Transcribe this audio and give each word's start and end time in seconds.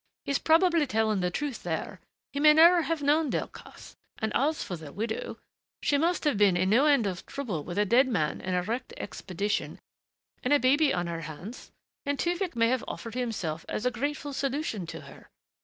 He's 0.25 0.39
probably 0.39 0.87
telling 0.87 1.19
the 1.19 1.29
truth 1.29 1.61
there 1.61 1.99
he 2.33 2.39
may 2.39 2.53
never 2.55 2.81
have 2.81 3.03
known 3.03 3.29
Delcassé. 3.29 3.93
And 4.17 4.31
as 4.35 4.63
for 4.63 4.75
the 4.75 4.91
widow 4.91 5.37
she 5.83 5.95
must 5.99 6.23
have 6.23 6.39
been 6.39 6.57
in 6.57 6.71
no 6.71 6.87
end 6.87 7.05
of 7.05 7.23
trouble 7.27 7.63
with 7.63 7.77
a 7.77 7.85
dead 7.85 8.07
man 8.07 8.41
and 8.41 8.55
a 8.55 8.63
wrecked 8.63 8.95
expedition 8.97 9.77
and 10.41 10.53
a 10.53 10.59
baby 10.59 10.91
on 10.91 11.05
her 11.05 11.21
hands, 11.21 11.69
and 12.03 12.17
Tewfick 12.17 12.55
may 12.55 12.69
have 12.69 12.83
offered 12.87 13.13
himself 13.13 13.63
as 13.69 13.85
a 13.85 13.91
grateful 13.91 14.33
solution 14.33 14.87
to 14.87 15.01
her. 15.01 15.29